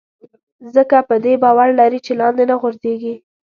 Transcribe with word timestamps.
ځکه 0.75 0.97
په 1.09 1.15
دې 1.23 1.33
باور 1.43 1.69
لري 1.79 1.99
چې 2.05 2.11
لاندې 2.21 2.43
نه 2.51 2.55
غورځېږي. 2.61 3.15